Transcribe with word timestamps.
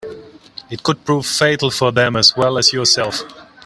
It 0.71 0.81
could 0.81 1.05
prove 1.05 1.27
fatal 1.27 1.69
for 1.69 1.91
them 1.91 2.15
as 2.15 2.35
well 2.35 2.57
as 2.57 2.73
yourself. 2.73 3.21